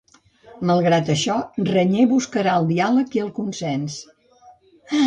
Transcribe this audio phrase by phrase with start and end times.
[0.69, 1.35] Malgrat això,
[1.67, 4.01] Reñé buscarà el diàleg i el consens.